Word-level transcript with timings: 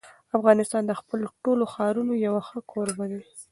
افغانستان 0.37 0.83
د 0.87 0.91
خپلو 0.99 1.25
ټولو 1.43 1.63
ښارونو 1.73 2.13
یو 2.25 2.35
ښه 2.47 2.57
کوربه 2.71 3.05
دی. 3.11 3.21